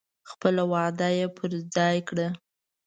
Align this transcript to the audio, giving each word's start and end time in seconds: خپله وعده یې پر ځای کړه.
خپله 0.31 0.63
وعده 0.71 1.07
یې 1.17 1.27
پر 1.37 1.51
ځای 1.75 1.97
کړه. 2.09 2.27